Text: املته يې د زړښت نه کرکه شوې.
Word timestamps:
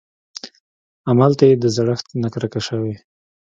املته 1.11 1.43
يې 1.49 1.55
د 1.63 1.65
زړښت 1.75 2.07
نه 2.21 2.27
کرکه 2.33 2.59
شوې. 2.67 2.93